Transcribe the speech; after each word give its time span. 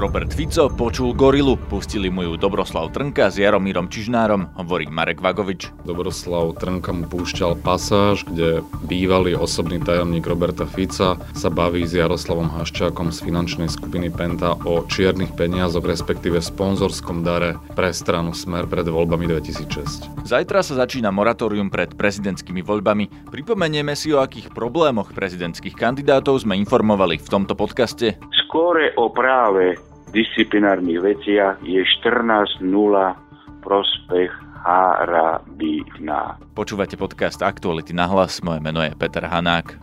Robert 0.00 0.32
Fico 0.32 0.72
počul 0.72 1.12
gorilu, 1.12 1.60
pustili 1.68 2.08
mu 2.08 2.24
ju 2.24 2.40
Dobroslav 2.40 2.88
Trnka 2.88 3.28
s 3.28 3.36
Jaromírom 3.36 3.92
Čižnárom, 3.92 4.48
hovorí 4.56 4.88
Marek 4.88 5.20
Vagovič. 5.20 5.68
Dobroslav 5.84 6.56
Trnka 6.56 6.88
mu 6.96 7.04
púšťal 7.04 7.60
pasáž, 7.60 8.24
kde 8.24 8.64
bývalý 8.88 9.36
osobný 9.36 9.76
tajomník 9.76 10.24
Roberta 10.24 10.64
Fica 10.64 11.20
sa 11.20 11.48
baví 11.52 11.84
s 11.84 11.92
Jaroslavom 11.92 12.48
Haščákom 12.48 13.12
z 13.12 13.28
finančnej 13.28 13.68
skupiny 13.68 14.08
Penta 14.08 14.56
o 14.64 14.88
čiernych 14.88 15.36
peniazoch, 15.36 15.84
respektíve 15.84 16.40
sponzorskom 16.40 17.20
dare 17.20 17.60
pre 17.76 17.92
stranu 17.92 18.32
Smer 18.32 18.64
pred 18.72 18.88
voľbami 18.88 19.28
2006. 19.28 20.24
Zajtra 20.24 20.64
sa 20.64 20.80
začína 20.80 21.12
moratórium 21.12 21.68
pred 21.68 21.92
prezidentskými 21.92 22.64
voľbami. 22.64 23.28
Pripomenieme 23.28 23.92
si, 23.92 24.16
o 24.16 24.24
akých 24.24 24.48
problémoch 24.56 25.12
prezidentských 25.12 25.76
kandidátov 25.76 26.40
sme 26.40 26.56
informovali 26.56 27.20
v 27.20 27.28
tomto 27.28 27.52
podcaste. 27.52 28.16
Skôr 28.48 28.80
o 28.96 29.12
práve 29.12 29.89
disciplinárnych 30.10 30.98
veciach 30.98 31.62
je 31.62 31.82
14.0 32.02 32.66
prospech 33.62 34.30
Harabina. 34.60 36.36
Počúvate 36.52 36.98
podcast 36.98 37.40
Aktuality 37.40 37.94
na 37.94 38.10
hlas, 38.10 38.42
moje 38.42 38.60
meno 38.60 38.82
je 38.82 38.92
Peter 38.98 39.24
Hanák. 39.24 39.78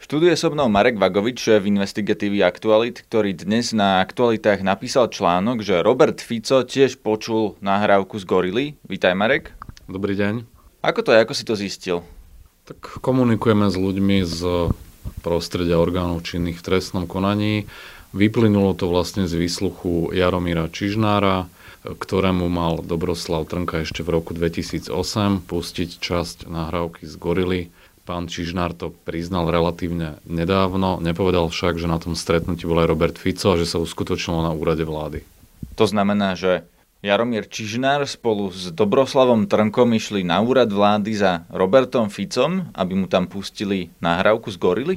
Študuje 0.00 0.36
so 0.36 0.52
mnou 0.52 0.68
Marek 0.68 1.00
Vagovič, 1.00 1.40
šéf 1.40 1.64
investigatívy 1.64 2.44
Aktualit, 2.44 3.00
ktorý 3.08 3.32
dnes 3.32 3.72
na 3.72 4.04
Aktualitách 4.04 4.60
napísal 4.60 5.08
článok, 5.08 5.64
že 5.64 5.80
Robert 5.80 6.20
Fico 6.20 6.60
tiež 6.60 7.00
počul 7.00 7.56
nahrávku 7.64 8.20
z 8.20 8.24
Gorily. 8.28 8.66
Vítaj 8.84 9.16
Marek. 9.16 9.56
Dobrý 9.88 10.12
deň. 10.12 10.44
Ako 10.84 11.00
to 11.00 11.16
je, 11.16 11.18
ako 11.24 11.32
si 11.32 11.44
to 11.48 11.56
zistil? 11.56 12.04
Tak 12.68 13.00
komunikujeme 13.00 13.68
s 13.72 13.76
ľuďmi 13.80 14.16
z 14.28 14.68
prostredia 15.24 15.80
orgánov 15.80 16.24
činných 16.24 16.60
v 16.60 16.66
trestnom 16.66 17.04
konaní. 17.08 17.64
Vyplynulo 18.14 18.78
to 18.78 18.86
vlastne 18.86 19.26
z 19.26 19.34
výsluchu 19.34 20.14
Jaromíra 20.14 20.70
Čižnára, 20.70 21.50
ktorému 21.84 22.48
mal 22.48 22.80
Dobroslav 22.80 23.44
Trnka 23.44 23.84
ešte 23.84 24.00
v 24.00 24.16
roku 24.16 24.32
2008 24.32 24.88
pustiť 25.44 25.90
časť 26.00 26.36
nahrávky 26.48 27.04
z 27.04 27.14
Gorily. 27.20 27.62
Pán 28.04 28.28
Čižnár 28.28 28.76
to 28.76 28.92
priznal 29.08 29.48
relatívne 29.48 30.20
nedávno, 30.28 31.00
nepovedal 31.00 31.48
však, 31.48 31.80
že 31.80 31.88
na 31.88 31.96
tom 31.96 32.12
stretnutí 32.12 32.68
bol 32.68 32.80
aj 32.84 32.88
Robert 32.92 33.16
Fico 33.16 33.56
a 33.56 33.60
že 33.60 33.64
sa 33.64 33.80
uskutočnilo 33.80 34.44
na 34.44 34.52
úrade 34.52 34.84
vlády. 34.84 35.24
To 35.80 35.88
znamená, 35.88 36.36
že 36.36 36.68
Jaromír 37.04 37.44
Čižnár 37.52 38.08
spolu 38.08 38.48
s 38.48 38.72
Dobroslavom 38.72 39.44
Trnkom 39.44 39.92
išli 39.92 40.24
na 40.24 40.40
úrad 40.40 40.72
vlády 40.72 41.12
za 41.12 41.44
Robertom 41.52 42.08
Ficom, 42.08 42.72
aby 42.72 42.96
mu 42.96 43.04
tam 43.12 43.28
pustili 43.28 43.92
nahrávku 44.00 44.48
z 44.48 44.56
Gorily? 44.56 44.96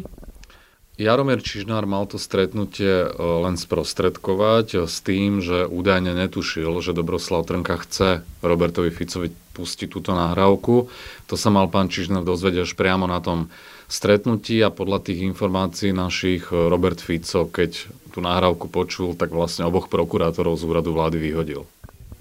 Jaromír 0.96 1.44
Čižnár 1.44 1.84
mal 1.84 2.08
to 2.08 2.16
stretnutie 2.16 3.04
e, 3.04 3.08
len 3.12 3.60
sprostredkovať 3.60 4.68
e, 4.72 4.78
s 4.88 5.04
tým, 5.04 5.44
že 5.44 5.68
údajne 5.68 6.16
netušil, 6.16 6.80
že 6.80 6.96
Dobroslav 6.96 7.44
Trnka 7.44 7.76
chce 7.84 8.24
Robertovi 8.40 8.88
Ficovi 8.88 9.28
pustiť 9.52 9.92
túto 9.92 10.16
nahrávku. 10.16 10.88
To 11.28 11.36
sa 11.36 11.52
mal 11.52 11.68
pán 11.68 11.92
Čižnár 11.92 12.24
dozvedieť 12.24 12.72
až 12.72 12.74
priamo 12.80 13.04
na 13.04 13.20
tom 13.20 13.52
stretnutí 13.92 14.64
a 14.64 14.72
podľa 14.72 15.12
tých 15.12 15.28
informácií 15.28 15.92
našich 15.92 16.56
e, 16.56 16.72
Robert 16.72 17.04
Fico, 17.04 17.52
keď 17.52 17.92
tú 18.16 18.24
nahrávku 18.24 18.72
počul, 18.72 19.12
tak 19.12 19.36
vlastne 19.36 19.68
oboch 19.68 19.92
prokurátorov 19.92 20.56
z 20.56 20.64
úradu 20.64 20.96
vlády 20.96 21.20
vyhodil. 21.20 21.68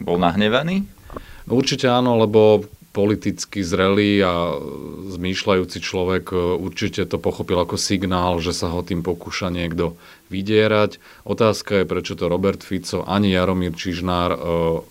Bol 0.00 0.20
nahnevaný? 0.20 0.84
Určite 1.46 1.86
áno, 1.86 2.18
lebo 2.18 2.66
politicky 2.96 3.60
zrelý 3.60 4.24
a 4.24 4.56
zmýšľajúci 5.12 5.78
človek 5.84 6.32
e, 6.32 6.36
určite 6.56 7.04
to 7.04 7.20
pochopil 7.20 7.60
ako 7.60 7.76
signál, 7.76 8.40
že 8.40 8.56
sa 8.56 8.72
ho 8.72 8.80
tým 8.80 9.04
pokúša 9.04 9.52
niekto 9.52 10.00
vydierať. 10.32 10.96
Otázka 11.28 11.84
je, 11.84 11.84
prečo 11.84 12.16
to 12.16 12.32
Robert 12.32 12.64
Fico 12.64 13.04
ani 13.04 13.36
Jaromír 13.36 13.76
Čižnár 13.76 14.30
e, 14.32 14.38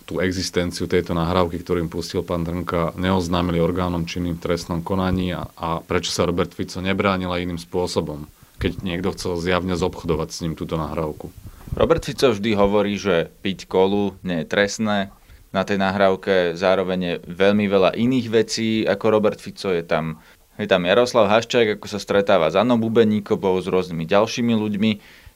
tú 0.06 0.22
existenciu 0.22 0.86
tejto 0.86 1.18
nahrávky, 1.18 1.58
ktorým 1.66 1.90
pustil 1.90 2.22
pán 2.22 2.46
Trnka, 2.46 2.94
neoznámili 2.94 3.58
orgánom 3.58 4.06
činným 4.06 4.38
v 4.38 4.54
trestnom 4.54 4.86
konaní 4.86 5.34
a, 5.34 5.50
a 5.58 5.82
prečo 5.82 6.14
sa 6.14 6.30
Robert 6.30 6.54
Fico 6.54 6.86
nebránil 6.86 7.34
aj 7.34 7.42
iným 7.42 7.58
spôsobom, 7.58 8.30
keď 8.62 8.86
niekto 8.86 9.18
chcel 9.18 9.42
zjavne 9.42 9.74
zobchodovať 9.74 10.30
s 10.30 10.42
ním 10.46 10.54
túto 10.54 10.78
nahrávku. 10.78 11.34
Robert 11.76 12.08
Fico 12.08 12.32
vždy 12.32 12.56
hovorí, 12.56 12.96
že 12.96 13.28
piť 13.44 13.68
kolu 13.68 14.16
nie 14.24 14.42
je 14.42 14.48
trestné. 14.48 15.12
Na 15.52 15.68
tej 15.68 15.76
nahrávke 15.76 16.56
zároveň 16.56 17.00
je 17.04 17.16
veľmi 17.28 17.68
veľa 17.68 18.00
iných 18.00 18.28
vecí 18.32 18.88
ako 18.88 19.12
Robert 19.12 19.44
Fico. 19.44 19.76
Je 19.76 19.84
tam, 19.84 20.24
je 20.56 20.72
tam 20.72 20.88
Jaroslav 20.88 21.28
Haščák, 21.28 21.76
ako 21.76 21.88
sa 21.92 22.00
stretáva 22.00 22.48
s 22.48 22.56
Annou 22.56 22.80
Bubeníkovou, 22.80 23.60
s 23.60 23.68
rôznymi 23.68 24.08
ďalšími 24.08 24.56
ľuďmi. 24.56 24.92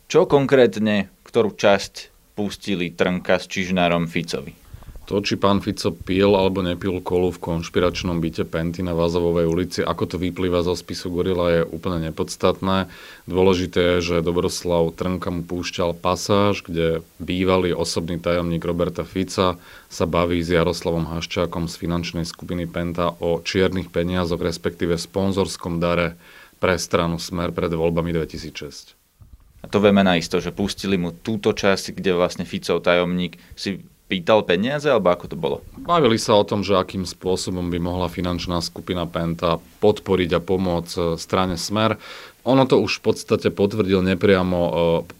Čo 0.07 0.31
konkrétne, 0.31 1.11
ktorú 1.27 1.59
časť 1.59 2.07
pustili 2.39 2.95
Trnka 2.95 3.35
s 3.35 3.45
Čižnárom 3.51 4.07
Ficovi? 4.07 4.68
To, 5.09 5.25
či 5.25 5.41
pán 5.41 5.57
Fico 5.57 5.89
pil 5.89 6.37
alebo 6.37 6.61
nepil 6.61 7.01
kolu 7.01 7.33
v 7.33 7.41
konšpiračnom 7.41 8.21
byte 8.21 8.45
Penty 8.45 8.85
na 8.85 8.93
Vázovovej 8.93 9.49
ulici, 9.49 9.79
ako 9.81 10.05
to 10.05 10.15
vyplýva 10.21 10.61
zo 10.61 10.77
spisu 10.77 11.09
Gorila, 11.09 11.49
je 11.49 11.61
úplne 11.65 11.97
nepodstatné. 12.13 12.85
Dôležité 13.25 13.97
je, 13.97 14.05
že 14.05 14.15
Dobroslav 14.21 14.93
Trnka 14.93 15.33
mu 15.33 15.41
púšťal 15.41 15.97
pasáž, 15.97 16.61
kde 16.61 17.01
bývalý 17.17 17.73
osobný 17.73 18.21
tajomník 18.21 18.61
Roberta 18.61 19.01
Fica 19.01 19.57
sa 19.89 20.05
baví 20.05 20.45
s 20.45 20.53
Jaroslavom 20.53 21.09
Haščákom 21.09 21.65
z 21.65 21.73
finančnej 21.81 22.29
skupiny 22.29 22.69
Penta 22.69 23.09
o 23.17 23.41
čiernych 23.41 23.89
peniazoch, 23.89 24.37
respektíve 24.37 24.93
sponzorskom 24.93 25.81
dare 25.81 26.21
pre 26.61 26.77
stranu 26.77 27.17
Smer 27.17 27.49
pred 27.49 27.73
voľbami 27.73 28.13
2006. 28.13 28.93
A 29.59 29.65
to 29.65 29.81
vieme 29.81 30.05
na 30.05 30.21
isto, 30.21 30.37
že 30.37 30.53
pustili 30.53 31.01
mu 31.01 31.17
túto 31.17 31.49
časť, 31.49 31.97
kde 31.97 32.13
vlastne 32.13 32.45
Ficov 32.45 32.85
tajomník 32.85 33.41
si 33.57 33.81
pýtal 34.09 34.41
peniaze, 34.41 34.89
alebo 34.89 35.13
ako 35.13 35.25
to 35.29 35.37
bolo? 35.37 35.57
Bavili 35.77 36.17
sa 36.17 36.33
o 36.33 36.43
tom, 36.43 36.65
že 36.65 36.73
akým 36.73 37.05
spôsobom 37.05 37.69
by 37.69 37.77
mohla 37.77 38.09
finančná 38.09 38.57
skupina 38.65 39.05
Penta 39.05 39.61
podporiť 39.79 40.29
a 40.33 40.41
pomôcť 40.41 40.93
e, 40.97 41.01
strane 41.21 41.55
Smer. 41.55 42.01
Ono 42.49 42.65
to 42.65 42.81
už 42.81 42.99
v 42.99 43.13
podstate 43.13 43.53
potvrdil 43.53 44.01
nepriamo 44.01 44.59
e, 44.59 44.71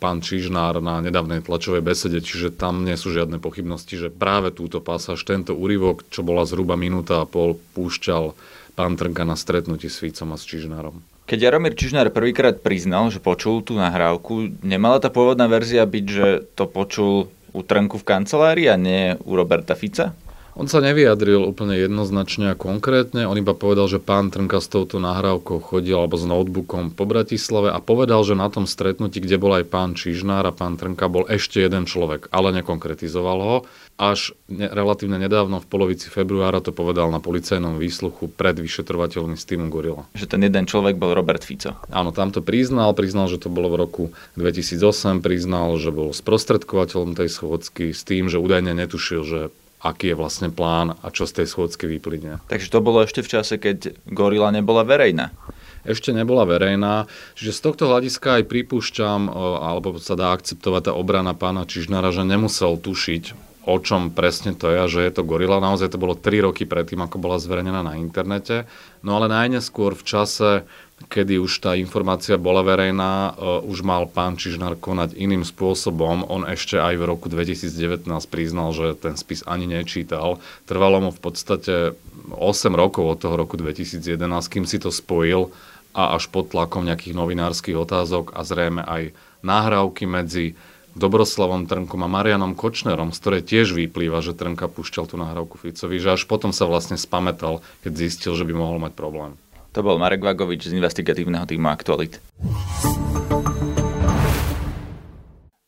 pán 0.02 0.26
Čižnár 0.26 0.82
na 0.82 1.06
nedávnej 1.06 1.46
tlačovej 1.46 1.86
besede, 1.86 2.26
čiže 2.26 2.50
tam 2.50 2.82
nie 2.82 2.98
sú 2.98 3.14
žiadne 3.14 3.38
pochybnosti, 3.38 3.94
že 3.94 4.10
práve 4.10 4.50
túto 4.50 4.82
pasáž, 4.82 5.22
tento 5.22 5.54
úryvok, 5.54 6.10
čo 6.10 6.26
bola 6.26 6.50
zhruba 6.50 6.74
minúta 6.74 7.22
a 7.22 7.30
pol, 7.30 7.62
púšťal 7.78 8.34
pán 8.74 8.98
Trnka 8.98 9.22
na 9.22 9.38
stretnutí 9.38 9.86
s 9.86 10.02
Ficom 10.02 10.34
a 10.34 10.38
s 10.42 10.50
Čižnárom. 10.50 11.06
Keď 11.30 11.46
Jaromír 11.46 11.78
Čižnár 11.78 12.10
prvýkrát 12.10 12.58
priznal, 12.58 13.14
že 13.14 13.22
počul 13.22 13.62
tú 13.62 13.78
nahrávku, 13.78 14.50
nemala 14.66 14.98
tá 14.98 15.14
pôvodná 15.14 15.46
verzia 15.46 15.86
byť, 15.86 16.06
že 16.10 16.28
to 16.58 16.66
počul 16.66 17.30
u 17.54 17.64
Trnku 17.64 17.98
v 17.98 18.04
kancelárii 18.04 18.70
a 18.70 18.76
nie 18.76 19.16
u 19.26 19.36
Roberta 19.36 19.76
Fica? 19.76 20.14
On 20.60 20.68
sa 20.68 20.84
nevyjadril 20.84 21.40
úplne 21.40 21.80
jednoznačne 21.80 22.52
a 22.52 22.60
konkrétne, 22.60 23.24
on 23.24 23.40
iba 23.40 23.56
povedal, 23.56 23.88
že 23.88 24.04
pán 24.04 24.28
Trnka 24.28 24.60
s 24.60 24.68
touto 24.68 25.00
nahrávkou 25.00 25.64
chodil 25.64 25.96
alebo 25.96 26.20
s 26.20 26.28
notebookom 26.28 26.92
po 26.92 27.08
Bratislave 27.08 27.72
a 27.72 27.80
povedal, 27.80 28.28
že 28.28 28.36
na 28.36 28.52
tom 28.52 28.68
stretnutí, 28.68 29.24
kde 29.24 29.40
bol 29.40 29.56
aj 29.56 29.72
pán 29.72 29.96
Čižnár 29.96 30.44
a 30.44 30.52
pán 30.52 30.76
Trnka, 30.76 31.08
bol 31.08 31.24
ešte 31.32 31.64
jeden 31.64 31.88
človek, 31.88 32.28
ale 32.36 32.52
nekonkretizoval 32.60 33.40
ho. 33.40 33.58
Až 33.96 34.36
ne, 34.52 34.68
relatívne 34.68 35.16
nedávno, 35.16 35.64
v 35.64 35.68
polovici 35.72 36.12
februára, 36.12 36.60
to 36.60 36.76
povedal 36.76 37.08
na 37.08 37.24
policajnom 37.24 37.80
výsluchu 37.80 38.28
pred 38.28 38.60
vyšetrovateľmi 38.60 39.40
s 39.40 39.48
týmom 39.48 39.72
Gorila. 39.72 40.12
Že 40.12 40.28
ten 40.28 40.44
jeden 40.44 40.68
človek 40.68 41.00
bol 41.00 41.16
Robert 41.16 41.48
Fico. 41.48 41.80
Áno, 41.88 42.12
tam 42.12 42.36
to 42.36 42.44
priznal, 42.44 42.92
priznal, 42.92 43.32
že 43.32 43.40
to 43.40 43.48
bolo 43.48 43.72
v 43.72 43.80
roku 43.80 44.04
2008, 44.36 45.24
priznal, 45.24 45.80
že 45.80 45.96
bol 45.96 46.12
sprostredkovateľom 46.12 47.16
tej 47.16 47.32
schôdzky 47.32 47.96
s 47.96 48.04
tým, 48.04 48.28
že 48.28 48.44
údajne 48.44 48.76
netušil, 48.76 49.24
že 49.24 49.40
aký 49.80 50.12
je 50.12 50.20
vlastne 50.20 50.52
plán 50.52 50.96
a 51.00 51.08
čo 51.12 51.24
z 51.24 51.44
tej 51.44 51.48
schôdzky 51.48 51.88
vyplyne. 51.88 52.44
Takže 52.52 52.68
to 52.68 52.80
bolo 52.84 53.04
ešte 53.04 53.24
v 53.24 53.32
čase, 53.32 53.56
keď 53.56 53.96
Gorila 54.12 54.52
nebola 54.52 54.84
verejná 54.84 55.32
ešte 55.88 56.12
nebola 56.12 56.44
verejná. 56.44 57.08
Čiže 57.40 57.56
z 57.56 57.64
tohto 57.64 57.84
hľadiska 57.88 58.44
aj 58.44 58.52
pripúšťam, 58.52 59.32
alebo 59.64 59.96
sa 59.98 60.20
dá 60.20 60.36
akceptovať 60.36 60.92
tá 60.92 60.94
obrana 60.96 61.32
pána 61.32 61.64
Čižnára, 61.64 62.12
že 62.12 62.28
nemusel 62.28 62.76
tušiť, 62.76 63.24
o 63.64 63.76
čom 63.80 64.12
presne 64.12 64.56
to 64.56 64.68
je 64.68 64.78
a 64.78 64.92
že 64.92 65.08
je 65.08 65.12
to 65.16 65.24
gorila. 65.24 65.64
Naozaj 65.64 65.96
to 65.96 66.02
bolo 66.02 66.20
3 66.20 66.46
roky 66.52 66.68
predtým, 66.68 67.00
ako 67.00 67.22
bola 67.22 67.40
zverejnená 67.40 67.80
na 67.80 67.96
internete. 67.96 68.68
No 69.06 69.16
ale 69.16 69.32
najneskôr 69.32 69.96
v 69.96 70.04
čase 70.04 70.50
kedy 71.08 71.40
už 71.40 71.64
tá 71.64 71.80
informácia 71.80 72.36
bola 72.36 72.60
verejná, 72.60 73.32
uh, 73.32 73.64
už 73.64 73.86
mal 73.88 74.04
pán 74.10 74.36
Čižnár 74.36 74.76
konať 74.76 75.16
iným 75.16 75.48
spôsobom. 75.48 76.28
On 76.28 76.44
ešte 76.44 76.76
aj 76.76 77.00
v 77.00 77.08
roku 77.08 77.32
2019 77.32 78.04
priznal, 78.28 78.76
že 78.76 79.00
ten 79.00 79.16
spis 79.16 79.46
ani 79.48 79.64
nečítal. 79.64 80.44
Trvalo 80.68 81.00
mu 81.00 81.12
v 81.16 81.22
podstate 81.24 81.96
8 82.36 82.36
rokov 82.76 83.06
od 83.08 83.18
toho 83.24 83.36
roku 83.40 83.56
2011, 83.56 84.04
kým 84.52 84.68
si 84.68 84.78
to 84.78 84.92
spojil 84.92 85.56
a 85.96 86.20
až 86.20 86.28
pod 86.30 86.52
tlakom 86.52 86.86
nejakých 86.86 87.18
novinárskych 87.18 87.80
otázok 87.80 88.36
a 88.38 88.44
zrejme 88.46 88.84
aj 88.84 89.16
nahrávky 89.42 90.06
medzi 90.06 90.60
Dobroslavom 90.98 91.70
Trnkom 91.70 92.02
a 92.02 92.10
Marianom 92.10 92.58
Kočnerom, 92.58 93.14
z 93.14 93.18
ktorej 93.22 93.42
tiež 93.46 93.72
vyplýva, 93.78 94.20
že 94.20 94.36
Trnka 94.36 94.68
púšťal 94.68 95.06
tú 95.08 95.16
nahrávku 95.16 95.56
Ficovi, 95.56 96.02
že 96.02 96.18
až 96.18 96.26
potom 96.26 96.52
sa 96.52 96.66
vlastne 96.66 96.98
spametal, 97.00 97.62
keď 97.86 97.92
zistil, 97.96 98.34
že 98.36 98.44
by 98.44 98.54
mohol 98.58 98.82
mať 98.82 98.98
problém. 98.98 99.38
To 99.78 99.86
bol 99.86 100.02
Marek 100.02 100.26
Vagovič 100.26 100.66
z 100.66 100.74
investigatívneho 100.74 101.46
týmu 101.46 101.70
Aktualit. 101.70 102.18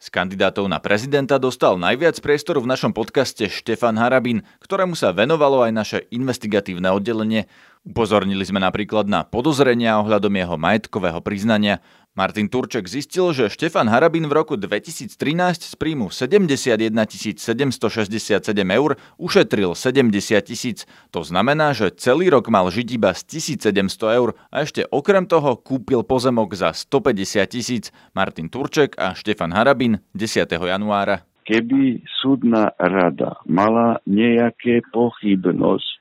Z 0.01 0.07
kandidátov 0.09 0.65
na 0.65 0.81
prezidenta 0.81 1.37
dostal 1.37 1.77
najviac 1.77 2.17
priestoru 2.17 2.65
v 2.65 2.73
našom 2.73 2.97
podcaste 2.97 3.45
Štefan 3.45 4.01
Harabin, 4.01 4.41
ktorému 4.65 4.97
sa 4.97 5.13
venovalo 5.13 5.61
aj 5.61 5.71
naše 5.71 5.99
investigatívne 6.09 6.89
oddelenie. 6.89 7.45
Upozornili 7.81 8.45
sme 8.45 8.61
napríklad 8.61 9.09
na 9.09 9.25
podozrenia 9.25 9.97
ohľadom 9.97 10.29
jeho 10.37 10.53
majetkového 10.53 11.17
priznania, 11.25 11.81
Martin 12.11 12.51
Turček 12.51 12.91
zistil, 12.91 13.31
že 13.31 13.47
Štefan 13.47 13.87
Harabin 13.87 14.27
v 14.27 14.35
roku 14.35 14.59
2013 14.59 15.15
z 15.63 15.75
príjmu 15.79 16.11
71 16.11 16.91
767 16.91 18.43
eur 18.67 18.99
ušetril 19.15 19.71
70 19.71 20.43
tisíc. 20.43 20.83
To 21.15 21.23
znamená, 21.23 21.71
že 21.71 21.95
celý 21.95 22.27
rok 22.27 22.51
mal 22.51 22.67
žiť 22.67 22.87
iba 22.99 23.15
z 23.15 23.39
1700 23.39 24.19
eur 24.19 24.35
a 24.51 24.59
ešte 24.59 24.83
okrem 24.91 25.23
toho 25.23 25.55
kúpil 25.55 26.03
pozemok 26.03 26.51
za 26.51 26.75
150 26.75 27.47
tisíc. 27.47 27.95
Martin 28.11 28.51
Turček 28.51 28.99
a 28.99 29.15
Štefan 29.15 29.55
Harabin 29.55 30.03
10. 30.11 30.51
januára. 30.51 31.23
Keby 31.47 32.03
súdna 32.19 32.75
rada 32.75 33.39
mala 33.47 34.03
nejaké 34.03 34.83
pochybnosti, 34.91 36.00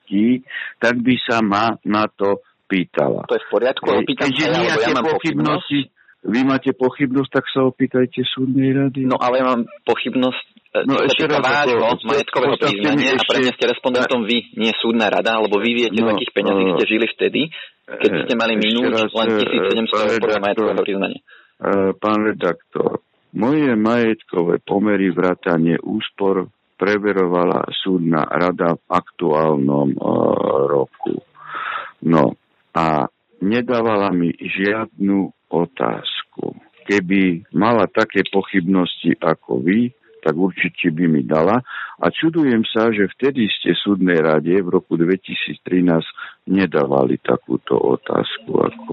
tak 0.83 0.99
by 1.01 1.15
sa 1.23 1.39
ma 1.41 1.79
na 1.87 2.11
to 2.11 2.43
pýtala. 2.67 3.27
To 3.27 3.35
je 3.39 3.43
v 3.43 3.51
poriadku, 3.51 3.87
ale 3.91 4.03
pýtam 4.07 4.31
sa, 4.31 4.51
ja, 4.51 4.95
mám 4.95 5.07
pochybnosti 5.19 5.91
vy 6.21 6.45
máte 6.45 6.77
pochybnosť, 6.77 7.31
tak 7.33 7.45
sa 7.49 7.65
opýtajte 7.65 8.21
súdnej 8.29 8.77
rady. 8.77 9.09
No 9.09 9.17
ale 9.17 9.41
ja 9.41 9.57
mám 9.57 9.65
pochybnosť, 9.89 10.45
e, 10.77 10.79
no, 10.85 11.01
ešte 11.01 11.25
raz, 11.25 11.41
vášho 11.41 12.05
majetkového 12.05 12.57
priznania 12.61 13.17
ešte... 13.17 13.49
a 13.49 13.53
ste 13.57 13.65
respondentom 13.65 14.29
vy, 14.29 14.53
nie 14.61 14.73
súdna 14.77 15.09
rada, 15.09 15.41
alebo 15.41 15.57
vy 15.57 15.71
viete, 15.73 15.97
no, 15.97 16.13
z 16.13 16.21
akých 16.21 16.33
peňazí 16.37 16.63
ste 16.77 16.85
žili 16.85 17.07
vtedy, 17.09 17.41
keď 17.89 18.11
ste 18.29 18.35
mali 18.37 18.55
minúť 18.61 18.93
len 18.93 19.09
1700 19.09 20.13
eur 20.13 20.19
podľa 20.21 20.41
majetkového 20.45 20.85
priznania. 20.85 21.21
E, 21.25 21.97
pán 21.97 22.21
redaktor, 22.21 23.01
moje 23.33 23.73
majetkové 23.81 24.61
pomery 24.61 25.09
vrátanie 25.09 25.81
úspor 25.81 26.53
preverovala 26.81 27.69
súdna 27.85 28.25
rada 28.25 28.81
v 28.81 28.83
aktuálnom 28.89 29.93
uh, 29.93 30.09
roku. 30.65 31.21
No 32.09 32.33
a 32.73 33.05
nedávala 33.45 34.09
mi 34.17 34.33
žiadnu 34.33 35.29
otázku. 35.53 36.57
Keby 36.89 37.53
mala 37.53 37.85
také 37.93 38.25
pochybnosti 38.33 39.13
ako 39.21 39.61
vy, 39.61 39.93
tak 40.25 40.37
určite 40.37 40.93
by 40.93 41.05
mi 41.09 41.23
dala. 41.25 41.61
A 42.01 42.07
čudujem 42.09 42.65
sa, 42.69 42.89
že 42.93 43.09
vtedy 43.17 43.49
ste 43.49 43.77
súdnej 43.77 44.21
rade 44.21 44.53
v 44.61 44.69
roku 44.69 44.97
2013 44.97 45.61
nedávali 46.49 47.21
takúto 47.21 47.77
otázku. 47.77 48.53
Ako. 48.57 48.93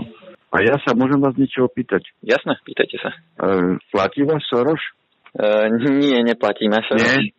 A 0.55 0.63
ja 0.63 0.79
sa 0.83 0.95
môžem 0.95 1.19
vás 1.19 1.35
niečo 1.35 1.67
opýtať? 1.67 2.07
Jasné, 2.23 2.55
pýtajte 2.63 2.97
sa. 3.03 3.11
E, 3.11 3.75
platí 3.91 4.23
vás 4.23 4.43
Soroš? 4.47 4.79
E, 5.35 5.67
nie, 5.91 6.15
neplatíme 6.23 6.79
sa. 6.87 6.95
Nie? 6.95 7.35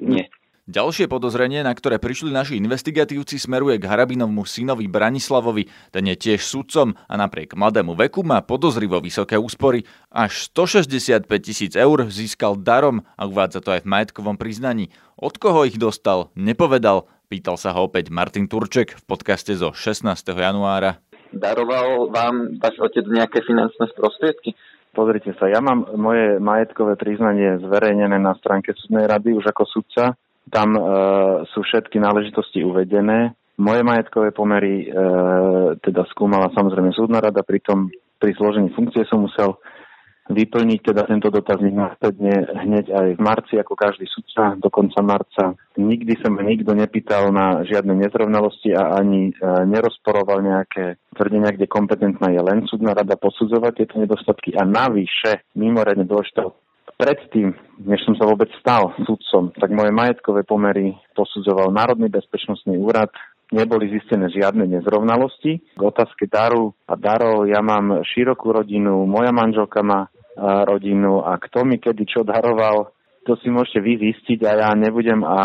Nie. 0.00 0.32
Ďalšie 0.70 1.10
podozrenie, 1.10 1.66
na 1.66 1.74
ktoré 1.74 1.98
prišli 1.98 2.30
naši 2.30 2.54
investigatívci, 2.54 3.42
smeruje 3.42 3.82
k 3.82 3.90
Harabinovmu 3.90 4.46
synovi 4.46 4.86
Branislavovi. 4.86 5.66
Ten 5.90 6.06
je 6.06 6.14
tiež 6.14 6.46
sudcom 6.46 6.94
a 7.10 7.14
napriek 7.18 7.58
mladému 7.58 7.98
veku 7.98 8.22
má 8.22 8.38
podozrivo 8.38 9.02
vysoké 9.02 9.34
úspory. 9.34 9.82
Až 10.14 10.46
165 10.54 11.26
tisíc 11.42 11.74
eur 11.74 12.06
získal 12.06 12.54
darom 12.54 13.02
a 13.18 13.26
uvádza 13.26 13.58
to 13.58 13.74
aj 13.74 13.82
v 13.82 13.90
majetkovom 13.90 14.38
priznaní. 14.38 14.94
Od 15.18 15.34
koho 15.42 15.66
ich 15.66 15.74
dostal, 15.74 16.30
nepovedal. 16.38 17.10
Pýtal 17.26 17.58
sa 17.58 17.74
ho 17.74 17.90
opäť 17.90 18.14
Martin 18.14 18.46
Turček 18.46 18.94
v 18.94 19.02
podcaste 19.10 19.50
zo 19.58 19.74
16. 19.74 20.06
januára. 20.22 21.02
Daroval 21.34 22.14
vám 22.14 22.58
váš 22.62 22.78
otec 22.78 23.06
nejaké 23.10 23.42
finančné 23.42 23.90
prostriedky? 23.94 24.54
Pozrite 24.90 25.32
sa, 25.38 25.46
ja 25.46 25.62
mám 25.62 25.86
moje 25.94 26.42
majetkové 26.42 26.98
priznanie 26.98 27.62
zverejnené 27.62 28.18
na 28.18 28.34
stránke 28.34 28.74
súdnej 28.74 29.06
rady 29.06 29.38
už 29.38 29.46
ako 29.54 29.62
sudca 29.70 30.18
tam 30.50 30.74
e, 30.74 30.80
sú 31.54 31.62
všetky 31.62 32.02
náležitosti 32.02 32.66
uvedené. 32.66 33.32
Moje 33.60 33.80
majetkové 33.86 34.34
pomery 34.34 34.84
e, 34.84 34.96
teda 35.78 36.08
skúmala 36.10 36.50
samozrejme 36.56 36.90
súdna 36.90 37.22
rada, 37.22 37.46
pritom 37.46 37.92
pri 38.18 38.34
zložení 38.36 38.74
funkcie 38.74 39.06
som 39.06 39.24
musel 39.24 39.56
vyplniť 40.30 40.80
teda 40.80 41.04
tento 41.10 41.28
dotazník 41.28 41.74
následne 41.74 42.46
hneď 42.64 42.86
aj 42.94 43.08
v 43.18 43.20
marci, 43.20 43.54
ako 43.58 43.74
každý 43.74 44.06
sudca, 44.06 44.54
do 44.56 44.70
konca 44.70 45.02
marca. 45.02 45.58
Nikdy 45.74 46.22
sa 46.22 46.30
ma 46.30 46.46
nikto 46.46 46.72
nepýtal 46.72 47.34
na 47.34 47.66
žiadne 47.66 47.98
nezrovnalosti 47.98 48.70
a 48.72 48.96
ani 49.02 49.30
e, 49.30 49.32
nerozporoval 49.66 50.38
nejaké 50.40 51.02
tvrdenia, 51.18 51.50
kde 51.52 51.66
kompetentná 51.66 52.30
je 52.30 52.40
len 52.40 52.64
súdna 52.70 52.94
rada 52.94 53.18
posudzovať 53.18 53.72
tieto 53.82 53.98
nedostatky 53.98 54.54
a 54.54 54.62
navyše 54.62 55.44
mimoriadne 55.58 56.06
dôležité 56.06 56.46
predtým, 57.00 57.56
než 57.80 58.04
som 58.04 58.12
sa 58.20 58.28
vôbec 58.28 58.52
stal 58.60 58.92
sudcom, 59.08 59.48
tak 59.56 59.72
moje 59.72 59.88
majetkové 59.88 60.44
pomery 60.44 60.92
posudzoval 61.16 61.72
Národný 61.72 62.12
bezpečnostný 62.12 62.76
úrad. 62.76 63.08
Neboli 63.50 63.90
zistené 63.90 64.30
žiadne 64.30 64.62
nezrovnalosti. 64.68 65.58
K 65.74 65.80
otázke 65.80 66.30
daru 66.30 66.70
a 66.86 66.94
darov 66.94 67.50
ja 67.50 67.58
mám 67.64 68.04
širokú 68.06 68.54
rodinu, 68.54 69.08
moja 69.10 69.34
manželka 69.34 69.82
má 69.82 70.06
rodinu 70.64 71.20
a 71.22 71.36
kto 71.36 71.68
mi 71.68 71.76
kedy 71.76 72.04
čo 72.08 72.24
daroval, 72.24 72.92
to 73.28 73.36
si 73.40 73.52
môžete 73.52 73.80
vy 73.84 73.92
zistiť 74.00 74.40
a 74.48 74.52
ja 74.56 74.68
nebudem 74.72 75.20
a 75.22 75.38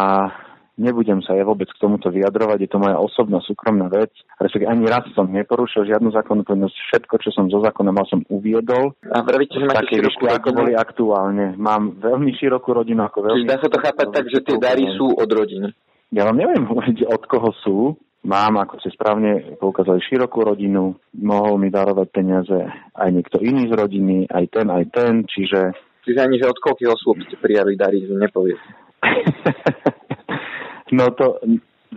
Nebudem 0.75 1.23
sa 1.23 1.31
ja 1.39 1.47
vôbec 1.47 1.71
k 1.71 1.79
tomuto 1.79 2.11
vyjadrovať, 2.11 2.67
je 2.67 2.69
to 2.69 2.83
moja 2.83 2.99
osobná 2.99 3.39
súkromná 3.39 3.87
vec. 3.87 4.11
Respektíve 4.35 4.67
ani 4.67 4.83
raz 4.91 5.07
som 5.15 5.31
neporušil 5.31 5.87
žiadnu 5.87 6.11
zákonnú 6.11 6.43
povinnosť. 6.43 6.75
Všetko, 6.75 7.15
čo 7.23 7.31
som 7.31 7.47
zo 7.47 7.63
zákona 7.63 7.95
mal, 7.95 8.03
som 8.11 8.27
uviedol. 8.27 8.91
A 9.07 9.23
vravíte, 9.23 9.55
že 9.55 9.71
máte 9.71 9.95
širokú 9.95 10.27
ako 10.27 10.51
boli 10.51 10.75
aktuálne. 10.75 11.55
Mám 11.55 12.03
veľmi 12.03 12.35
širokú 12.35 12.75
rodinu. 12.75 13.07
Ako 13.07 13.23
veľmi 13.23 13.47
Čiže 13.47 13.51
dá 13.55 13.57
sa 13.63 13.69
to 13.71 13.79
chápať 13.79 14.07
tak, 14.11 14.25
že 14.27 14.39
tie 14.43 14.57
dary 14.59 14.83
sú 14.99 15.15
od 15.15 15.29
rodiny? 15.31 15.71
Ja 16.11 16.27
vám 16.27 16.43
neviem 16.43 16.67
hovoriť, 16.71 17.07
od 17.07 17.23
koho 17.23 17.49
sú. 17.63 17.77
Mám, 18.25 18.57
ako 18.57 18.81
ste 18.81 18.89
správne 18.89 19.53
poukázali, 19.61 20.01
širokú 20.01 20.41
rodinu. 20.41 20.97
Mohol 21.13 21.61
mi 21.61 21.69
darovať 21.69 22.07
peniaze 22.09 22.57
aj 22.97 23.09
niekto 23.13 23.37
iný 23.37 23.69
z 23.69 23.73
rodiny, 23.77 24.25
aj 24.25 24.45
ten, 24.49 24.67
aj 24.73 24.85
ten, 24.89 25.13
čiže... 25.29 25.77
Čiže 26.01 26.19
ani, 26.21 26.41
že 26.41 26.49
od 26.49 26.57
koľkých 26.57 26.89
osôb 26.89 27.21
ste 27.21 27.37
prijali 27.37 27.77
dary, 27.77 28.01
nepoviete. 28.09 28.65
No 30.91 31.09
to 31.17 31.41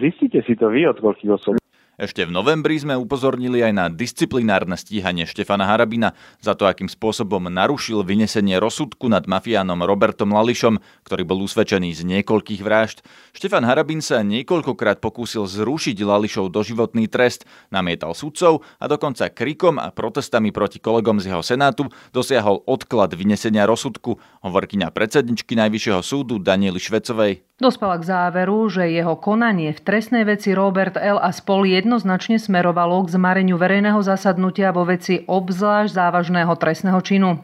zistite 0.00 0.40
si 0.48 0.56
to 0.56 0.72
vy 0.72 0.88
od 0.88 0.96
koľkých 0.96 1.32
osob. 1.36 1.57
Ešte 1.98 2.22
v 2.22 2.30
novembri 2.30 2.78
sme 2.78 2.94
upozornili 2.94 3.58
aj 3.58 3.72
na 3.74 3.90
disciplinárne 3.90 4.78
stíhanie 4.78 5.26
Štefana 5.26 5.66
Harabina 5.66 6.14
za 6.38 6.54
to, 6.54 6.70
akým 6.70 6.86
spôsobom 6.86 7.50
narušil 7.50 8.06
vynesenie 8.06 8.62
rozsudku 8.62 9.10
nad 9.10 9.26
mafiánom 9.26 9.82
Robertom 9.82 10.30
Lališom, 10.30 10.78
ktorý 11.02 11.26
bol 11.26 11.42
usvedčený 11.42 11.90
z 11.98 12.06
niekoľkých 12.06 12.62
vražd. 12.62 13.02
Štefan 13.34 13.66
Harabin 13.66 13.98
sa 13.98 14.22
niekoľkokrát 14.22 15.02
pokúsil 15.02 15.50
zrušiť 15.50 15.98
Lališov 15.98 16.54
doživotný 16.54 17.10
trest, 17.10 17.42
namietal 17.74 18.14
sudcov 18.14 18.62
a 18.78 18.86
dokonca 18.86 19.26
krikom 19.34 19.82
a 19.82 19.90
protestami 19.90 20.54
proti 20.54 20.78
kolegom 20.78 21.18
z 21.18 21.34
jeho 21.34 21.42
senátu 21.42 21.90
dosiahol 22.14 22.62
odklad 22.62 23.10
vynesenia 23.18 23.66
rozsudku, 23.66 24.22
hovorkyňa 24.46 24.94
predsedničky 24.94 25.58
Najvyššieho 25.58 26.06
súdu 26.06 26.38
Daniely 26.38 26.78
Švecovej. 26.78 27.47
Dospela 27.58 27.98
k 27.98 28.06
záveru, 28.06 28.70
že 28.70 28.86
jeho 28.86 29.18
konanie 29.18 29.74
v 29.74 29.82
trestnej 29.82 30.22
veci 30.22 30.54
Robert 30.54 30.94
L. 30.94 31.18
a 31.18 31.34
spol 31.34 31.66
jednoznačne 31.66 32.38
smerovalo 32.38 33.02
k 33.02 33.18
zmareniu 33.18 33.58
verejného 33.58 33.98
zasadnutia 33.98 34.70
vo 34.70 34.86
veci 34.86 35.26
obzvlášť 35.26 35.90
závažného 35.90 36.54
trestného 36.54 37.02
činu. 37.02 37.42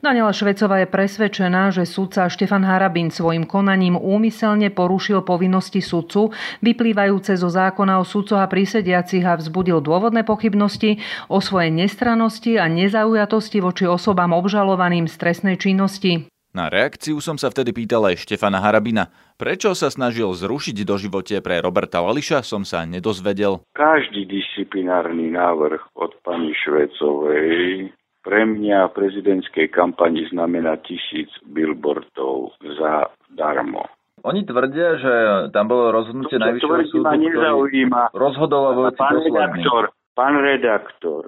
Daniela 0.00 0.32
Švecová 0.32 0.80
je 0.80 0.88
presvedčená, 0.88 1.76
že 1.76 1.84
sudca 1.84 2.32
Štefan 2.32 2.64
Harabin 2.64 3.12
svojim 3.12 3.44
konaním 3.44 4.00
úmyselne 4.00 4.72
porušil 4.72 5.20
povinnosti 5.20 5.84
sudcu, 5.84 6.32
vyplývajúce 6.64 7.36
zo 7.36 7.52
zákona 7.52 8.00
o 8.00 8.04
sudcoch 8.08 8.40
a 8.40 8.48
prísediacich 8.48 9.28
a 9.28 9.36
vzbudil 9.36 9.84
dôvodné 9.84 10.24
pochybnosti 10.24 11.04
o 11.28 11.44
svojej 11.44 11.68
nestranosti 11.68 12.56
a 12.56 12.64
nezaujatosti 12.64 13.60
voči 13.60 13.84
osobám 13.84 14.32
obžalovaným 14.32 15.04
z 15.04 15.14
trestnej 15.20 15.60
činnosti. 15.60 16.32
Na 16.54 16.70
reakciu 16.70 17.18
som 17.18 17.34
sa 17.34 17.50
vtedy 17.50 17.74
pýtal 17.74 18.06
aj 18.06 18.22
Štefana 18.22 18.62
Harabina. 18.62 19.10
Prečo 19.34 19.74
sa 19.74 19.90
snažil 19.90 20.30
zrušiť 20.30 20.86
do 20.86 20.94
živote 20.94 21.42
pre 21.42 21.58
Roberta 21.58 21.98
Lališa, 21.98 22.46
som 22.46 22.62
sa 22.62 22.86
nedozvedel. 22.86 23.66
Každý 23.74 24.22
disciplinárny 24.22 25.34
návrh 25.34 25.98
od 25.98 26.14
pani 26.22 26.54
Švecovej 26.54 27.90
pre 28.22 28.46
mňa 28.46 28.86
v 28.86 28.94
prezidentskej 28.94 29.66
kampani 29.74 30.30
znamená 30.30 30.78
tisíc 30.86 31.26
billboardov 31.42 32.54
za 32.62 33.10
darmo. 33.34 33.90
Oni 34.22 34.46
tvrdia, 34.46 35.02
že 35.02 35.14
tam 35.50 35.66
bolo 35.66 35.90
rozhodnutie 35.90 36.38
najvyššieho 36.38 36.86
súdu, 36.86 37.18
ktorý 37.34 37.82
rozhodol 38.14 38.62
o 38.70 38.72
veci 38.88 39.02
pán 39.02 39.18
redaktor, 39.20 39.82
pán 40.14 40.34
redaktor, 40.38 41.22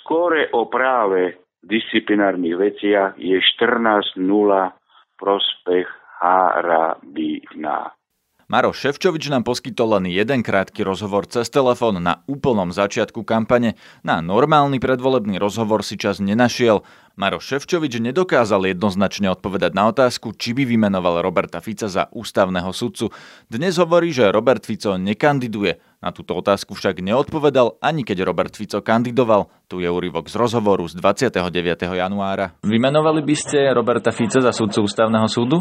skore 0.00 0.48
o 0.56 0.66
práve 0.66 1.38
disciplinárnych 1.62 2.56
veciach 2.56 3.18
je 3.18 3.38
14.0 3.38 4.18
prospech 5.18 5.88
Harabina. 6.20 7.90
Maroš 8.52 8.84
Ševčovič 8.84 9.32
nám 9.32 9.48
poskytol 9.48 9.96
len 9.96 10.12
jeden 10.12 10.44
krátky 10.44 10.84
rozhovor 10.84 11.24
cez 11.24 11.48
telefón 11.48 12.04
na 12.04 12.20
úplnom 12.28 12.68
začiatku 12.68 13.24
kampane. 13.24 13.80
Na 14.04 14.20
normálny 14.20 14.76
predvolebný 14.76 15.40
rozhovor 15.40 15.80
si 15.80 15.96
čas 15.96 16.20
nenašiel. 16.20 16.84
Maroš 17.16 17.48
Ševčovič 17.48 18.04
nedokázal 18.04 18.68
jednoznačne 18.68 19.32
odpovedať 19.32 19.72
na 19.72 19.88
otázku, 19.88 20.36
či 20.36 20.52
by 20.52 20.68
vymenoval 20.68 21.24
Roberta 21.24 21.64
Fica 21.64 21.88
za 21.88 22.12
ústavného 22.12 22.68
sudcu. 22.76 23.08
Dnes 23.48 23.80
hovorí, 23.80 24.12
že 24.12 24.28
Robert 24.28 24.68
Fico 24.68 25.00
nekandiduje. 25.00 25.80
Na 26.04 26.12
túto 26.12 26.36
otázku 26.36 26.76
však 26.76 27.00
neodpovedal, 27.00 27.80
ani 27.80 28.04
keď 28.04 28.20
Robert 28.28 28.52
Fico 28.52 28.84
kandidoval. 28.84 29.48
Tu 29.64 29.80
je 29.80 29.88
úryvok 29.88 30.28
z 30.28 30.36
rozhovoru 30.36 30.84
z 30.92 31.00
29. 31.00 31.40
januára. 31.88 32.52
Vymenovali 32.60 33.24
by 33.24 33.32
ste 33.32 33.72
Roberta 33.72 34.12
Fica 34.12 34.44
za 34.44 34.52
sudcu 34.52 34.84
ústavného 34.84 35.24
súdu? 35.24 35.56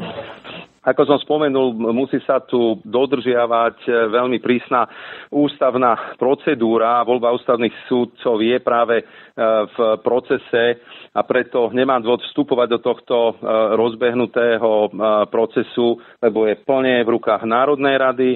Ako 0.82 1.06
som 1.06 1.22
spomenul, 1.22 1.78
musí 1.94 2.18
sa 2.26 2.42
tu 2.42 2.82
dodržiavať 2.82 3.86
e, 3.86 3.92
veľmi 4.10 4.42
prísna 4.42 4.90
ústavná 5.30 6.18
procedúra. 6.18 7.06
Voľba 7.06 7.38
ústavných 7.38 7.86
súdcov 7.86 8.42
je 8.42 8.58
práve 8.66 8.98
e, 8.98 9.06
v 9.46 9.78
procese 10.02 10.82
a 11.14 11.22
preto 11.22 11.70
nemám 11.70 12.02
dôvod 12.02 12.26
vstupovať 12.26 12.68
do 12.74 12.80
tohto 12.82 13.16
e, 13.30 13.34
rozbehnutého 13.78 14.90
procesu, 15.30 16.02
lebo 16.18 16.50
je 16.50 16.58
plne 16.66 17.06
v 17.06 17.14
rukách 17.14 17.46
Národnej 17.46 17.96
rady, 18.02 18.30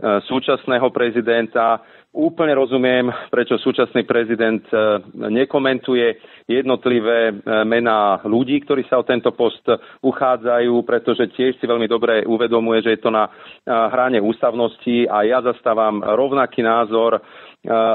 súčasného 0.00 0.88
prezidenta 0.96 1.76
Úplne 2.10 2.58
rozumiem, 2.58 3.06
prečo 3.30 3.54
súčasný 3.54 4.02
prezident 4.02 4.66
e, 4.74 4.98
nekomentuje 5.30 6.18
jednotlivé 6.50 7.30
e, 7.30 7.32
mená 7.62 8.18
ľudí, 8.26 8.58
ktorí 8.66 8.82
sa 8.90 8.98
o 8.98 9.06
tento 9.06 9.30
post 9.30 9.62
uchádzajú, 10.02 10.74
pretože 10.82 11.30
tiež 11.38 11.62
si 11.62 11.70
veľmi 11.70 11.86
dobre 11.86 12.26
uvedomuje, 12.26 12.82
že 12.82 12.98
je 12.98 13.00
to 13.06 13.14
na 13.14 13.30
e, 13.30 13.70
hrane 13.70 14.18
ústavnosti 14.18 15.06
a 15.06 15.22
ja 15.22 15.38
zastávam 15.38 16.02
rovnaký 16.02 16.66
názor 16.66 17.22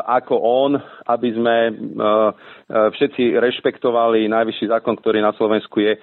ako 0.05 0.35
on, 0.45 0.77
aby 1.09 1.29
sme 1.33 1.55
všetci 2.69 3.33
rešpektovali 3.33 4.29
najvyšší 4.29 4.69
zákon, 4.69 4.93
ktorý 4.93 5.25
na 5.25 5.33
Slovensku 5.33 5.81
je 5.81 5.97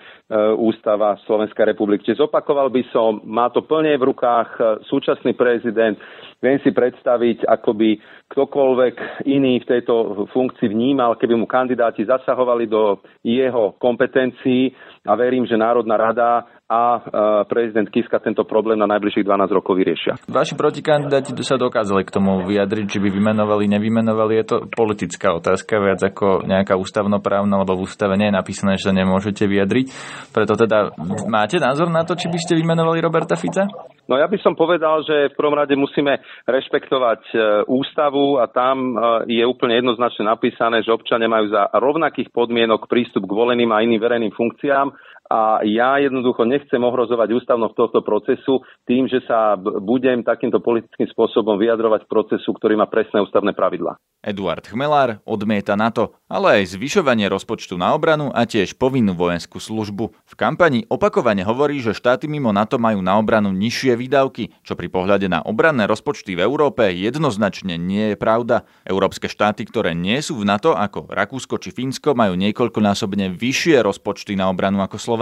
Ústava 0.59 1.14
Slovenskej 1.23 1.71
republiky. 1.71 2.11
Zopakoval 2.11 2.75
by 2.75 2.83
som, 2.90 3.23
má 3.23 3.54
to 3.54 3.62
plne 3.62 3.95
v 3.95 4.11
rukách 4.11 4.83
súčasný 4.90 5.38
prezident, 5.38 5.95
Viem 6.43 6.59
si 6.67 6.75
predstaviť, 6.75 7.47
ako 7.47 7.71
by 7.71 7.91
ktokoľvek 8.35 9.25
iný 9.31 9.63
v 9.63 9.69
tejto 9.69 10.27
funkcii 10.35 10.67
vnímal, 10.67 11.15
keby 11.15 11.39
mu 11.39 11.47
kandidáti 11.47 12.03
zasahovali 12.03 12.67
do 12.67 12.99
jeho 13.23 13.79
kompetencií 13.79 14.75
a 15.07 15.15
verím, 15.15 15.47
že 15.47 15.55
Národná 15.55 15.95
rada 15.95 16.43
a 16.73 16.83
e, 16.97 17.01
prezident 17.47 17.87
Kiska 17.87 18.19
tento 18.19 18.49
problém 18.49 18.81
na 18.81 18.89
najbližších 18.89 19.29
12 19.29 19.55
rokov 19.55 19.77
vyriešia. 19.77 20.17
Vaši 20.25 20.57
protikandidáti 20.57 21.37
sa 21.45 21.61
dokázali 21.61 22.03
k 22.03 22.15
tomu 22.17 22.43
vyjadriť, 22.49 22.87
či 22.91 22.99
by 22.99 23.09
vymenovali, 23.13 23.69
nevymenovali. 23.69 24.41
Je 24.41 24.47
to 24.49 24.57
politická 24.73 25.37
otázka 25.37 25.79
viac 25.79 26.01
ako 26.01 26.49
nejaká 26.49 26.75
ústavnoprávna, 26.81 27.61
lebo 27.61 27.77
v 27.77 27.85
ústave 27.85 28.17
nie 28.17 28.33
je 28.33 28.39
napísané, 28.41 28.81
že 28.81 28.89
sa 28.89 28.97
nemôžete 28.97 29.45
vyjadriť. 29.45 29.87
Preto 30.33 30.57
teda 30.57 30.97
máte 31.29 31.61
názor 31.61 31.93
na 31.93 32.09
to, 32.09 32.17
či 32.17 32.33
by 32.33 32.39
ste 32.41 32.57
vymenovali 32.57 33.05
Roberta 33.05 33.37
Fica? 33.37 33.69
No 34.11 34.19
ja 34.19 34.27
by 34.27 34.35
som 34.43 34.59
povedal, 34.59 35.07
že 35.07 35.31
v 35.31 35.39
prvom 35.39 35.55
rade 35.55 35.79
musíme 35.79 36.19
rešpektovať 36.45 37.23
e, 37.31 37.37
ústavu 37.71 38.43
a 38.43 38.51
tam 38.51 38.99
e, 38.99 39.39
je 39.39 39.45
úplne 39.47 39.79
jednoznačne 39.79 40.27
napísané, 40.27 40.83
že 40.83 40.91
občania 40.91 41.31
majú 41.31 41.55
za 41.55 41.71
rovnakých 41.71 42.35
podmienok 42.35 42.91
prístup 42.91 43.31
k 43.31 43.37
voleným 43.37 43.71
a 43.71 43.79
iným 43.79 44.03
verejným 44.03 44.35
funkciám 44.35 44.91
a 45.33 45.65
ja 45.65 45.97
jednoducho 45.97 46.45
nechcem 46.45 46.77
ohrozovať 46.77 47.33
ústavnosť 47.41 47.73
tohto 47.73 48.05
procesu 48.05 48.61
tým, 48.85 49.09
že 49.09 49.25
sa 49.25 49.57
budem 49.57 50.21
takýmto 50.21 50.61
politickým 50.61 51.09
spôsobom 51.09 51.57
vyjadrovať 51.57 52.05
procesu, 52.05 52.53
ktorý 52.53 52.77
má 52.77 52.85
presné 52.85 53.25
ústavné 53.25 53.57
pravidlá. 53.57 53.97
Eduard 54.23 54.62
Chmelár 54.69 55.25
odmieta 55.25 55.75
NATO, 55.75 56.15
ale 56.29 56.62
aj 56.62 56.77
zvyšovanie 56.77 57.27
rozpočtu 57.33 57.75
na 57.81 57.97
obranu 57.97 58.31
a 58.31 58.45
tiež 58.47 58.77
povinnú 58.79 59.17
vojenskú 59.17 59.59
službu. 59.59 60.15
V 60.15 60.35
kampani 60.37 60.87
opakovane 60.87 61.43
hovorí, 61.43 61.83
že 61.83 61.97
štáty 61.97 62.29
mimo 62.29 62.53
NATO 62.55 62.79
majú 62.79 63.03
na 63.03 63.19
obranu 63.19 63.51
nižšie 63.51 63.99
výdavky, 63.99 64.53
čo 64.62 64.77
pri 64.79 64.93
pohľade 64.93 65.27
na 65.27 65.43
obranné 65.43 65.89
rozpočty 65.89 66.39
v 66.39 66.45
Európe 66.45 66.93
jednoznačne 66.93 67.81
nie 67.81 68.15
je 68.15 68.17
pravda. 68.21 68.69
Európske 68.87 69.27
štáty, 69.27 69.67
ktoré 69.67 69.97
nie 69.97 70.21
sú 70.23 70.39
v 70.39 70.47
NATO, 70.47 70.77
ako 70.77 71.11
Rakúsko 71.11 71.59
či 71.59 71.75
Fínsko, 71.75 72.15
majú 72.15 72.39
niekoľkonásobne 72.39 73.33
vyššie 73.35 73.83
rozpočty 73.83 74.39
na 74.39 74.47
obranu 74.47 74.85
ako 74.85 75.01
Slovensko 75.03 75.22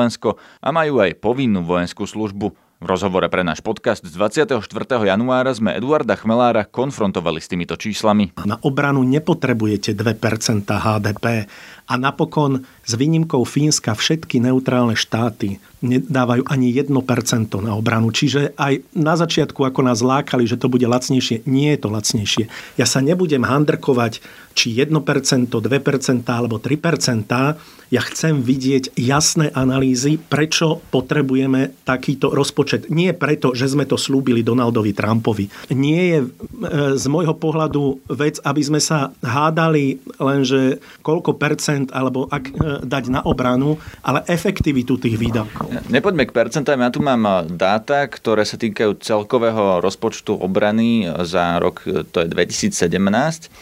a 0.62 0.68
majú 0.72 1.04
aj 1.04 1.20
povinnú 1.20 1.60
vojenskú 1.66 2.08
službu. 2.08 2.70
V 2.80 2.88
rozhovore 2.88 3.28
pre 3.28 3.44
náš 3.44 3.60
podcast 3.60 4.00
z 4.00 4.16
24. 4.16 4.64
januára 5.04 5.52
sme 5.52 5.76
Eduarda 5.76 6.16
Chmelára 6.16 6.64
konfrontovali 6.64 7.36
s 7.36 7.52
týmito 7.52 7.76
číslami. 7.76 8.32
Na 8.48 8.56
obranu 8.64 9.04
nepotrebujete 9.04 9.92
2% 9.92 10.64
HDP 10.64 11.44
a 11.84 11.94
napokon 12.00 12.64
s 12.64 12.92
výnimkou 12.96 13.44
Fínska 13.44 13.92
všetky 13.92 14.40
neutrálne 14.40 14.96
štáty 14.96 15.60
nedávajú 15.80 16.44
ani 16.48 16.72
1% 16.72 16.88
na 17.60 17.72
obranu. 17.76 18.12
Čiže 18.12 18.56
aj 18.56 18.84
na 18.92 19.16
začiatku, 19.16 19.60
ako 19.64 19.80
nás 19.84 20.04
lákali, 20.04 20.44
že 20.44 20.60
to 20.60 20.68
bude 20.68 20.84
lacnejšie, 20.84 21.44
nie 21.48 21.72
je 21.76 21.78
to 21.80 21.88
lacnejšie. 21.88 22.44
Ja 22.76 22.84
sa 22.84 23.00
nebudem 23.00 23.44
handrkovať, 23.44 24.20
či 24.52 24.76
1%, 24.76 24.92
2% 25.52 25.60
alebo 26.28 26.56
3%. 26.60 27.79
Ja 27.90 28.06
chcem 28.06 28.38
vidieť 28.46 28.94
jasné 28.94 29.50
analýzy, 29.50 30.14
prečo 30.14 30.78
potrebujeme 30.94 31.74
takýto 31.82 32.30
rozpočet. 32.30 32.86
Nie 32.86 33.10
preto, 33.18 33.50
že 33.50 33.66
sme 33.66 33.82
to 33.82 33.98
slúbili 33.98 34.46
Donaldovi 34.46 34.94
Trumpovi. 34.94 35.50
Nie 35.74 36.02
je 36.06 36.18
e, 36.22 36.26
z 36.94 37.04
môjho 37.10 37.34
pohľadu 37.34 37.98
vec, 38.14 38.38
aby 38.46 38.62
sme 38.62 38.78
sa 38.78 39.10
hádali 39.26 39.98
len, 40.22 40.46
že 40.46 40.78
koľko 41.02 41.34
percent 41.34 41.90
alebo 41.90 42.30
ak 42.30 42.44
e, 42.46 42.52
dať 42.86 43.04
na 43.10 43.26
obranu, 43.26 43.74
ale 44.06 44.22
efektivitu 44.30 44.94
tých 44.94 45.18
výdavkov. 45.18 45.90
Nepoďme 45.90 46.30
k 46.30 46.34
percentám. 46.34 46.78
Ja 46.78 46.94
tu 46.94 47.02
mám 47.02 47.50
dáta, 47.50 48.06
ktoré 48.06 48.46
sa 48.46 48.54
týkajú 48.54 49.02
celkového 49.02 49.82
rozpočtu 49.82 50.38
obrany 50.38 51.10
za 51.26 51.58
rok, 51.58 51.82
to 52.14 52.22
je 52.22 52.30
2017. 52.30 52.70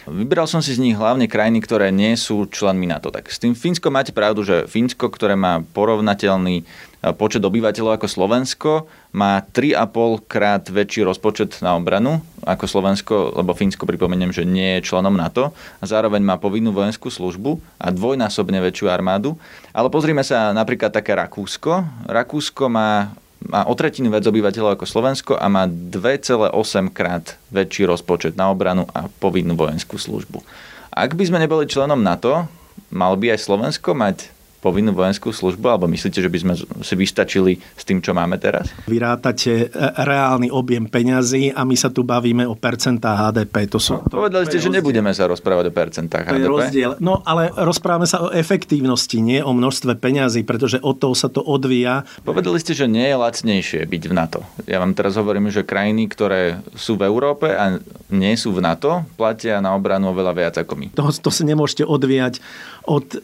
Vybral 0.05 0.45
som 0.45 0.61
si 0.61 0.77
z 0.77 0.85
nich 0.85 1.01
hlavne 1.01 1.25
krajiny, 1.25 1.65
ktoré 1.65 1.89
nie 1.89 2.13
sú 2.13 2.45
členmi 2.45 2.85
NATO. 2.85 3.09
Tak 3.09 3.33
s 3.33 3.41
tým 3.41 3.57
Fínskom 3.57 3.97
máte 3.97 4.18
pravdu, 4.19 4.43
že 4.43 4.67
Fínsko, 4.67 5.15
ktoré 5.15 5.39
má 5.39 5.63
porovnateľný 5.63 6.67
počet 7.15 7.39
obyvateľov 7.39 7.95
ako 7.95 8.09
Slovensko, 8.11 8.71
má 9.15 9.39
3,5 9.39 10.27
krát 10.27 10.67
väčší 10.67 11.07
rozpočet 11.07 11.63
na 11.63 11.79
obranu 11.79 12.19
ako 12.43 12.67
Slovensko, 12.67 13.15
lebo 13.39 13.55
Fínsko 13.55 13.87
pripomeniem, 13.87 14.35
že 14.35 14.43
nie 14.43 14.79
je 14.79 14.91
členom 14.91 15.15
NATO 15.15 15.55
a 15.79 15.85
zároveň 15.87 16.19
má 16.27 16.43
povinnú 16.43 16.75
vojenskú 16.75 17.07
službu 17.07 17.63
a 17.79 17.95
dvojnásobne 17.95 18.59
väčšiu 18.59 18.91
armádu. 18.91 19.39
Ale 19.71 19.87
pozrime 19.95 20.27
sa 20.27 20.51
napríklad 20.51 20.91
také 20.91 21.15
Rakúsko. 21.15 21.87
Rakúsko 22.11 22.67
má 22.67 23.15
má 23.39 23.63
o 23.71 23.75
tretinu 23.79 24.11
viac 24.11 24.27
obyvateľov 24.27 24.75
ako 24.75 24.85
Slovensko 24.85 25.33
a 25.39 25.47
má 25.47 25.71
2,8 25.71 26.51
krát 26.91 27.39
väčší 27.55 27.87
rozpočet 27.87 28.35
na 28.35 28.51
obranu 28.51 28.91
a 28.91 29.07
povinnú 29.23 29.55
vojenskú 29.55 29.95
službu. 29.95 30.43
Ak 30.91 31.15
by 31.15 31.23
sme 31.23 31.39
neboli 31.39 31.71
členom 31.71 32.03
NATO, 32.03 32.51
mal 32.89 33.15
by 33.17 33.37
aj 33.37 33.41
Slovensko 33.45 33.93
mať 33.93 34.39
povinnú 34.59 34.91
vojenskú 34.91 35.31
službu, 35.31 35.67
alebo 35.71 35.87
myslíte, 35.87 36.19
že 36.19 36.31
by 36.31 36.39
sme 36.43 36.55
si 36.83 36.95
vystačili 36.99 37.63
s 37.79 37.87
tým, 37.87 38.03
čo 38.03 38.11
máme 38.11 38.43
teraz? 38.43 38.67
Vyrátate 38.91 39.71
e, 39.71 39.87
reálny 40.03 40.51
objem 40.51 40.91
peňazí 40.91 41.55
a 41.55 41.63
my 41.63 41.79
sa 41.79 41.95
tu 41.95 42.03
bavíme 42.03 42.43
o 42.43 42.59
percentách 42.59 43.31
HDP. 43.31 43.71
To 43.71 43.79
sú, 43.79 44.03
to, 44.11 44.19
Povedali 44.19 44.51
ste, 44.51 44.59
že 44.59 44.69
nebudeme 44.69 45.15
sa 45.15 45.31
rozprávať 45.31 45.71
o 45.71 45.73
percentách 45.73 46.25
HDP. 46.27 46.43
Je 46.43 46.51
rozdiel. 46.51 46.91
No 46.99 47.23
ale 47.23 47.55
rozprávame 47.55 48.11
sa 48.11 48.27
o 48.27 48.35
efektívnosti, 48.35 49.23
nie 49.23 49.39
o 49.39 49.55
množstve 49.55 49.95
peňazí, 49.95 50.43
pretože 50.43 50.83
od 50.83 50.99
toho 50.99 51.15
sa 51.15 51.31
to 51.31 51.39
odvíja. 51.39 52.03
Povedali 52.27 52.59
ste, 52.59 52.75
že 52.75 52.91
nie 52.91 53.07
je 53.07 53.15
lacnejšie 53.15 53.87
byť 53.87 54.03
v 54.11 54.15
NATO. 54.15 54.43
Ja 54.67 54.83
vám 54.83 54.99
teraz 54.99 55.15
hovorím, 55.15 55.55
že 55.55 55.63
krajiny, 55.63 56.11
ktoré 56.11 56.59
sú 56.75 56.99
v 56.99 57.07
Európe 57.07 57.55
a 57.55 57.79
nie 58.11 58.35
sú 58.35 58.51
v 58.51 58.65
NATO, 58.65 59.07
platia 59.15 59.63
na 59.63 59.79
obranu 59.79 60.11
oveľa 60.11 60.33
viac 60.35 60.55
ako 60.59 60.75
my. 60.75 60.87
To, 60.99 61.15
to 61.15 61.31
sa 61.31 61.47
nemôžete 61.47 61.87
odvíjať 61.87 62.43
od, 62.89 63.07
e, 63.13 63.19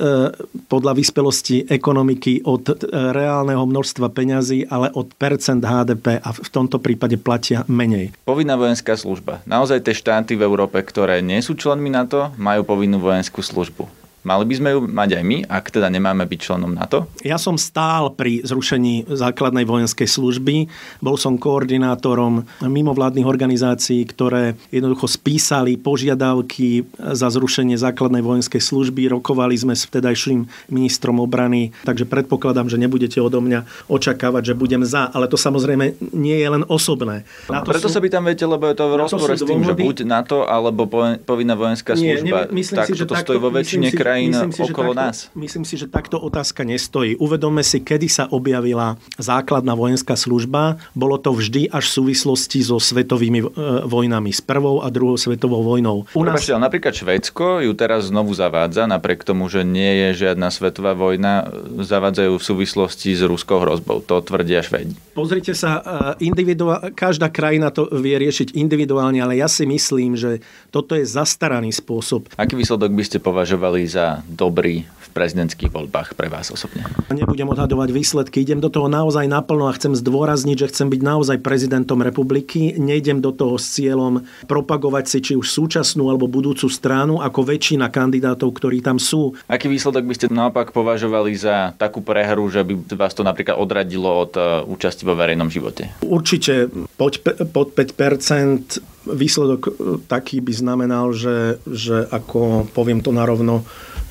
podľa 0.68 0.92
vyspelosti 0.92 1.64
ekonomiky, 1.64 2.44
od 2.44 2.68
e, 2.68 2.74
reálneho 2.92 3.64
množstva 3.64 4.12
peňazí, 4.12 4.68
ale 4.68 4.92
od 4.92 5.16
percent 5.16 5.64
HDP 5.64 6.20
a 6.20 6.30
v 6.36 6.48
tomto 6.52 6.76
prípade 6.76 7.16
platia 7.16 7.64
menej. 7.64 8.12
Povinná 8.28 8.60
vojenská 8.60 8.94
služba. 8.94 9.40
Naozaj 9.48 9.88
tie 9.88 9.96
štáty 9.96 10.36
v 10.36 10.44
Európe, 10.44 10.76
ktoré 10.84 11.24
nie 11.24 11.40
sú 11.40 11.56
členmi 11.56 11.88
NATO, 11.88 12.30
majú 12.36 12.68
povinnú 12.68 13.00
vojenskú 13.00 13.40
službu. 13.40 14.03
Mali 14.24 14.48
by 14.48 14.54
sme 14.56 14.68
ju 14.72 14.80
mať 14.88 15.20
aj 15.20 15.24
my, 15.28 15.36
ak 15.44 15.68
teda 15.68 15.92
nemáme 15.92 16.24
byť 16.24 16.40
členom 16.40 16.72
NATO? 16.72 17.12
Ja 17.20 17.36
som 17.36 17.60
stál 17.60 18.08
pri 18.16 18.40
zrušení 18.40 19.04
základnej 19.04 19.68
vojenskej 19.68 20.08
služby. 20.08 20.64
Bol 21.04 21.20
som 21.20 21.36
koordinátorom 21.36 22.48
mimovládnych 22.64 23.28
organizácií, 23.28 24.00
ktoré 24.08 24.56
jednoducho 24.72 25.12
spísali 25.12 25.76
požiadavky 25.76 26.88
za 26.96 27.28
zrušenie 27.28 27.76
základnej 27.76 28.24
vojenskej 28.24 28.64
služby. 28.64 29.12
Rokovali 29.12 29.60
sme 29.60 29.76
s 29.76 29.84
vtedajším 29.84 30.72
ministrom 30.72 31.20
obrany, 31.20 31.76
takže 31.84 32.08
predpokladám, 32.08 32.72
že 32.72 32.80
nebudete 32.80 33.20
odo 33.20 33.44
mňa 33.44 33.68
očakávať, 33.92 34.50
že 34.50 34.54
budem 34.56 34.88
za. 34.88 35.12
Ale 35.12 35.28
to 35.28 35.36
samozrejme 35.36 36.00
nie 36.16 36.40
je 36.40 36.48
len 36.48 36.64
osobné. 36.72 37.28
Na 37.52 37.60
to 37.60 37.76
Preto 37.76 37.92
sú, 37.92 37.96
sa 37.96 38.00
pýtam, 38.00 38.24
viete, 38.24 38.48
lebo 38.48 38.72
je 38.72 38.76
to 38.80 38.88
v 38.88 38.94
rozpore 39.04 39.36
s 39.36 39.44
tým, 39.44 39.60
že 39.68 39.76
buď 39.76 40.08
NATO 40.08 40.48
alebo 40.48 40.88
povinná 41.28 41.52
vojenská 41.52 41.92
služba. 41.92 42.48
Nie, 42.48 42.56
myslím 42.56 42.78
tak, 42.80 42.88
si, 42.88 42.96
že 42.96 43.04
to 43.04 43.20
stojí 43.20 43.36
vo 43.36 43.52
väčšine 43.52 43.92
krajín 43.92 44.13
krajín 44.14 44.30
myslím 44.30 44.52
si, 44.52 44.62
okolo 44.62 44.92
takto, 44.94 45.02
nás. 45.02 45.16
Myslím 45.34 45.64
si, 45.66 45.74
že 45.74 45.86
takto 45.90 46.16
otázka 46.22 46.62
nestojí. 46.62 47.18
Uvedome 47.18 47.66
si, 47.66 47.82
kedy 47.82 48.06
sa 48.06 48.24
objavila 48.30 48.94
základná 49.18 49.74
vojenská 49.74 50.14
služba. 50.14 50.78
Bolo 50.94 51.18
to 51.18 51.34
vždy 51.34 51.66
až 51.66 51.90
v 51.90 51.94
súvislosti 52.02 52.62
so 52.62 52.78
svetovými 52.78 53.40
e, 53.42 53.46
vojnami, 53.84 54.30
s 54.30 54.38
prvou 54.38 54.86
a 54.86 54.88
druhou 54.94 55.18
svetovou 55.18 55.66
vojnou. 55.66 56.06
U 56.14 56.22
nás... 56.22 56.38
Prepačte, 56.38 56.54
napríklad 56.54 56.94
Švédsko 56.94 57.66
ju 57.66 57.72
teraz 57.74 58.14
znovu 58.14 58.30
zavádza, 58.30 58.86
napriek 58.86 59.26
tomu, 59.26 59.50
že 59.50 59.66
nie 59.66 60.06
je 60.06 60.28
žiadna 60.28 60.54
svetová 60.54 60.94
vojna, 60.94 61.50
zavádzajú 61.82 62.38
v 62.38 62.44
súvislosti 62.44 63.10
s 63.18 63.22
ruskou 63.26 63.58
hrozbou. 63.58 63.98
To 64.06 64.22
tvrdia 64.22 64.62
Švédi. 64.62 64.94
Pozrite 65.18 65.58
sa, 65.58 65.82
e, 65.82 66.30
individuál... 66.30 66.94
každá 66.94 67.32
krajina 67.32 67.74
to 67.74 67.90
vie 67.90 68.14
riešiť 68.14 68.54
individuálne, 68.54 69.18
ale 69.18 69.40
ja 69.40 69.50
si 69.50 69.66
myslím, 69.66 70.14
že 70.14 70.38
toto 70.70 70.94
je 70.94 71.02
zastaraný 71.02 71.74
spôsob. 71.74 72.30
Aký 72.38 72.54
výsledok 72.54 72.92
by 72.94 73.04
ste 73.06 73.18
považovali 73.24 73.86
za 73.88 74.03
dobrý 74.28 74.84
v 74.84 75.08
prezidentských 75.14 75.70
voľbách 75.70 76.18
pre 76.18 76.26
vás 76.26 76.50
osobne? 76.50 76.82
Nebudem 77.12 77.46
odhadovať 77.46 77.88
výsledky, 77.94 78.42
idem 78.42 78.58
do 78.58 78.72
toho 78.72 78.90
naozaj 78.90 79.30
naplno 79.30 79.70
a 79.70 79.76
chcem 79.76 79.94
zdôrazniť, 79.94 80.56
že 80.66 80.70
chcem 80.74 80.88
byť 80.90 81.00
naozaj 81.00 81.38
prezidentom 81.44 82.02
republiky. 82.02 82.74
Nejdem 82.74 83.22
do 83.22 83.30
toho 83.30 83.60
s 83.60 83.78
cieľom 83.78 84.26
propagovať 84.50 85.04
si 85.06 85.18
či 85.22 85.32
už 85.38 85.46
súčasnú 85.46 86.10
alebo 86.10 86.26
budúcu 86.26 86.66
stranu 86.66 87.22
ako 87.22 87.46
väčšina 87.46 87.88
kandidátov, 87.88 88.50
ktorí 88.58 88.82
tam 88.82 88.98
sú. 88.98 89.38
Aký 89.46 89.70
výsledok 89.70 90.04
by 90.04 90.14
ste 90.16 90.26
naopak 90.32 90.74
považovali 90.74 91.32
za 91.38 91.72
takú 91.78 92.02
prehru, 92.02 92.50
že 92.50 92.66
by 92.66 92.98
vás 92.98 93.14
to 93.14 93.22
napríklad 93.22 93.56
odradilo 93.56 94.10
od 94.10 94.32
e, 94.34 94.40
účasti 94.66 95.06
vo 95.06 95.14
verejnom 95.14 95.48
živote? 95.48 95.94
Určite 96.02 96.72
pod, 96.98 97.22
pod 97.54 97.76
5 97.76 98.84
výsledok 99.04 99.60
e, 99.68 99.70
taký 100.08 100.40
by 100.40 100.52
znamenal, 100.52 101.12
že, 101.12 101.60
že 101.68 102.08
ako 102.08 102.68
poviem 102.72 103.04
to 103.04 103.12
narovno, 103.12 103.62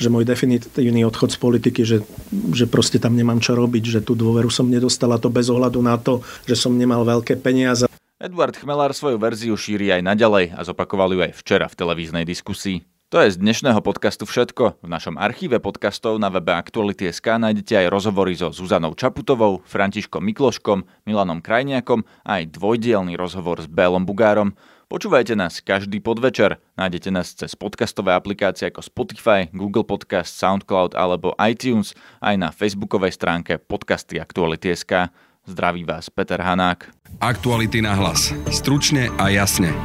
že 0.04 0.12
môj 0.12 0.28
definitívny 0.28 1.08
odchod 1.08 1.32
z 1.32 1.38
politiky, 1.40 1.82
že, 1.88 2.04
že 2.52 2.68
proste 2.68 3.00
tam 3.00 3.16
nemám 3.16 3.40
čo 3.40 3.56
robiť, 3.56 3.84
že 3.88 4.00
tú 4.04 4.20
dôveru 4.20 4.52
som 4.52 4.68
nedostala 4.68 5.16
to 5.16 5.32
bez 5.32 5.48
ohľadu 5.48 5.80
na 5.80 5.96
to, 5.96 6.20
že 6.44 6.60
som 6.60 6.76
nemal 6.76 7.08
veľké 7.08 7.40
peniaze. 7.40 7.88
Edward 8.20 8.56
Chmelár 8.60 8.92
svoju 8.92 9.16
verziu 9.20 9.56
šíri 9.56 9.92
aj 9.96 10.04
naďalej 10.04 10.56
a 10.56 10.62
zopakoval 10.68 11.16
ju 11.16 11.20
aj 11.24 11.36
včera 11.40 11.68
v 11.72 11.76
televíznej 11.80 12.28
diskusii. 12.28 12.84
To 13.14 13.22
je 13.22 13.30
z 13.30 13.38
dnešného 13.38 13.78
podcastu 13.86 14.26
všetko. 14.26 14.82
V 14.82 14.90
našom 14.90 15.22
archíve 15.22 15.62
podcastov 15.62 16.18
na 16.18 16.34
webe 16.34 16.50
Aktuality.sk 16.50 17.38
nájdete 17.38 17.86
aj 17.86 17.92
rozhovory 17.94 18.34
so 18.34 18.50
Zuzanou 18.50 18.98
Čaputovou, 18.98 19.62
Františkom 19.70 20.18
Mikloškom, 20.26 20.82
Milanom 21.06 21.38
Krajniakom 21.38 22.02
a 22.26 22.42
aj 22.42 22.58
dvojdielný 22.58 23.14
rozhovor 23.14 23.62
s 23.62 23.70
Bélom 23.70 24.02
Bugárom. 24.02 24.58
Počúvajte 24.92 25.34
nás 25.34 25.64
každý 25.64 26.04
podvečer. 26.04 26.60
Nájdete 26.76 27.10
nás 27.10 27.32
cez 27.32 27.56
podcastové 27.56 28.12
aplikácie 28.14 28.68
ako 28.68 28.84
Spotify, 28.84 29.48
Google 29.56 29.88
Podcast, 29.88 30.36
SoundCloud 30.38 30.94
alebo 30.94 31.34
iTunes, 31.40 31.96
aj 32.20 32.36
na 32.36 32.50
facebookovej 32.52 33.16
stránke 33.16 33.58
podcasty 33.58 34.20
Aktuality.sk. 34.20 35.10
Zdraví 35.44 35.84
vás 35.84 36.08
Peter 36.08 36.40
Hanák. 36.40 36.88
Aktuality 37.20 37.84
na 37.84 37.96
hlas. 38.00 38.32
Stručne 38.52 39.12
a 39.20 39.28
jasne. 39.28 39.76